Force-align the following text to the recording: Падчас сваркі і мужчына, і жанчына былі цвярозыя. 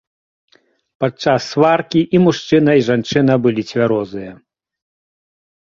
Падчас 1.03 1.39
сваркі 1.53 2.01
і 2.15 2.23
мужчына, 2.25 2.71
і 2.81 2.89
жанчына 2.91 3.33
былі 3.45 3.61
цвярозыя. 3.73 4.31